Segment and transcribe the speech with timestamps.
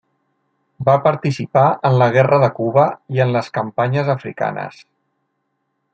[0.87, 2.85] Va participar en la guerra de Cuba
[3.19, 4.85] i en les campanyes africanes.